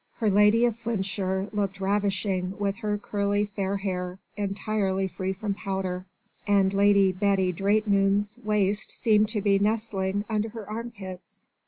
Her 0.15 0.31
Grace 0.31 0.65
of 0.67 0.77
Flintshire 0.79 1.47
looked 1.53 1.79
ravishing 1.79 2.57
with 2.57 2.77
her 2.77 2.97
curly 2.97 3.45
fair 3.45 3.77
hair 3.77 4.17
entirely 4.35 5.07
free 5.07 5.31
from 5.31 5.53
powder, 5.53 6.07
and 6.47 6.73
Lady 6.73 7.11
Betty 7.11 7.53
Draitune's 7.53 8.39
waist 8.43 8.89
seemed 8.89 9.29
to 9.29 9.41
be 9.41 9.59
nestling 9.59 10.25
under 10.27 10.49
her 10.49 10.67
arm 10.67 10.89
pits. 10.89 11.45